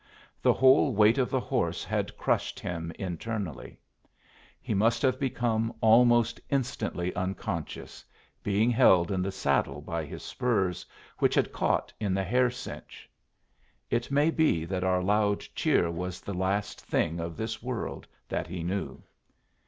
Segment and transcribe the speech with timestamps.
[0.41, 3.77] The whole weight of the horse had crushed him internally.
[4.59, 8.03] He must have become almost instantly unconscious,
[8.41, 10.87] being held in the saddle by his spurs,
[11.19, 13.07] which had caught in the hair cinch;
[13.91, 18.47] it may be that our loud cheer was the last thing of this world that
[18.47, 19.03] he knew.